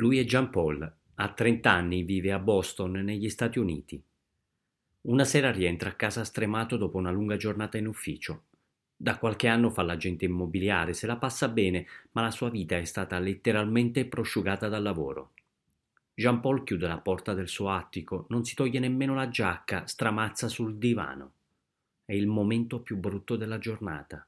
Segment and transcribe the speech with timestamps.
[0.00, 4.00] Lui è Jean Paul, ha 30 anni, vive a Boston, negli Stati Uniti.
[5.00, 8.44] Una sera rientra a casa stremato dopo una lunga giornata in ufficio.
[8.96, 12.84] Da qualche anno fa l'agente immobiliare, se la passa bene, ma la sua vita è
[12.84, 15.32] stata letteralmente prosciugata dal lavoro.
[16.14, 20.46] Jean Paul chiude la porta del suo attico, non si toglie nemmeno la giacca, stramazza
[20.46, 21.32] sul divano.
[22.04, 24.24] È il momento più brutto della giornata.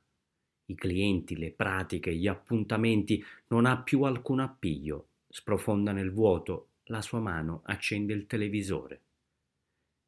[0.67, 7.01] I clienti, le pratiche, gli appuntamenti, non ha più alcun appiglio sprofonda nel vuoto, la
[7.01, 9.03] sua mano accende il televisore.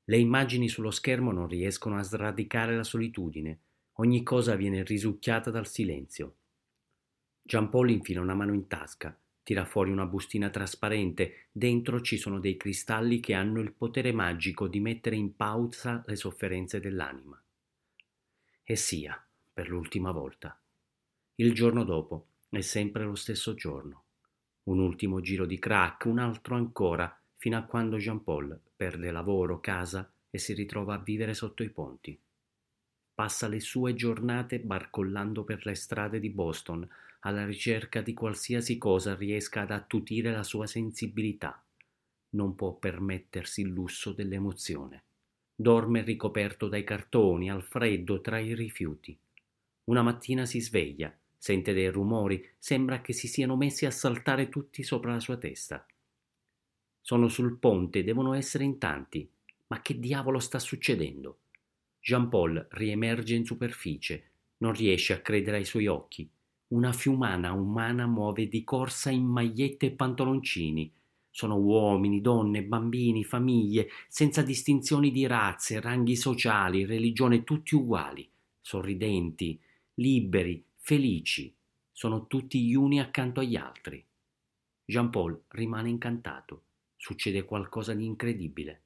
[0.04, 3.60] Le immagini sullo schermo non riescono a sradicare la solitudine,
[3.94, 6.36] ogni cosa viene risucchiata dal silenzio.
[7.40, 12.40] Gian Paul infila una mano in tasca, tira fuori una bustina trasparente, dentro ci sono
[12.40, 17.40] dei cristalli che hanno il potere magico di mettere in pausa le sofferenze dell'anima.
[18.64, 20.60] E sia, per l'ultima volta.
[21.36, 24.01] Il giorno dopo è sempre lo stesso giorno.
[24.64, 29.58] Un ultimo giro di crack, un altro ancora, fino a quando Jean Paul perde lavoro,
[29.58, 32.16] casa e si ritrova a vivere sotto i ponti.
[33.12, 36.88] Passa le sue giornate barcollando per le strade di Boston,
[37.20, 41.60] alla ricerca di qualsiasi cosa riesca ad attutire la sua sensibilità.
[42.30, 45.02] Non può permettersi il lusso dell'emozione.
[45.56, 49.18] Dorme ricoperto dai cartoni, al freddo, tra i rifiuti.
[49.84, 51.12] Una mattina si sveglia
[51.42, 55.84] Sente dei rumori, sembra che si siano messi a saltare tutti sopra la sua testa.
[57.00, 59.28] Sono sul ponte, devono essere in tanti.
[59.66, 61.38] Ma che diavolo sta succedendo?
[62.00, 66.30] Jean Paul riemerge in superficie, non riesce a credere ai suoi occhi.
[66.68, 70.92] Una fiumana umana muove di corsa in magliette e pantaloncini.
[71.28, 79.60] Sono uomini, donne, bambini, famiglie, senza distinzioni di razze, ranghi sociali, religione, tutti uguali, sorridenti,
[79.94, 81.54] liberi, felici,
[81.92, 84.04] sono tutti gli uni accanto agli altri.
[84.84, 86.64] Jean Paul rimane incantato.
[86.96, 88.82] Succede qualcosa di incredibile.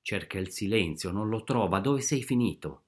[0.00, 1.80] Cerca il silenzio, non lo trova.
[1.80, 2.84] Dove sei finito?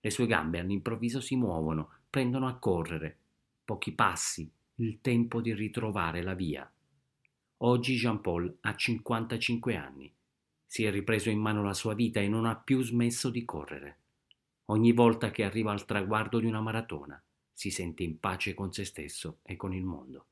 [0.00, 3.18] Le sue gambe all'improvviso si muovono, prendono a correre.
[3.64, 6.70] Pochi passi, il tempo di ritrovare la via.
[7.58, 10.12] Oggi Jean Paul ha 55 anni.
[10.64, 13.98] Si è ripreso in mano la sua vita e non ha più smesso di correre.
[14.66, 17.20] Ogni volta che arriva al traguardo di una maratona,
[17.60, 20.29] si sente in pace con se stesso e con il mondo.